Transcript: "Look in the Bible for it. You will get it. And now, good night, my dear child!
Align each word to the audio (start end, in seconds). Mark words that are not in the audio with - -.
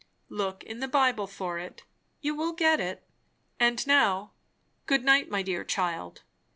"Look 0.29 0.63
in 0.63 0.79
the 0.79 0.87
Bible 0.87 1.27
for 1.27 1.59
it. 1.59 1.83
You 2.21 2.33
will 2.33 2.53
get 2.53 2.79
it. 2.79 3.07
And 3.59 3.85
now, 3.85 4.31
good 4.87 5.05
night, 5.05 5.29
my 5.29 5.43
dear 5.43 5.63
child! 5.63 6.23